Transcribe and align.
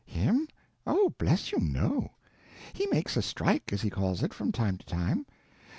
"Him? 0.07 0.47
Oh, 0.87 1.13
bless 1.19 1.51
you, 1.51 1.59
no. 1.59 2.13
He 2.73 2.87
makes 2.87 3.15
a 3.17 3.21
strike, 3.21 3.71
as 3.71 3.83
he 3.83 3.91
calls 3.91 4.23
it, 4.23 4.33
from 4.33 4.51
time 4.51 4.79
to 4.79 4.85
time. 4.87 5.27